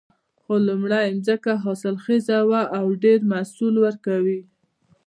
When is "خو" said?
0.41-0.53